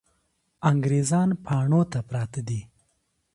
[0.69, 2.61] انګریزان پاڼو ته پراته دي.